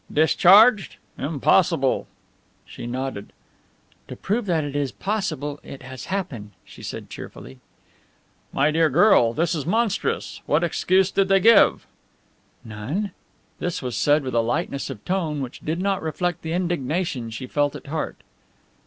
[0.11, 0.95] "Discharged?
[1.19, 2.07] Impossible!"
[2.65, 3.31] She nodded.
[4.07, 7.59] "To prove that it is possible it has happened," she said cheerfully.
[8.51, 10.41] "My dear girl, this is monstrous!
[10.47, 11.85] What excuse did they give?"
[12.65, 13.11] "None."
[13.59, 17.45] This was said with a lightness of tone which did not reflect the indignation she
[17.45, 18.23] felt at heart.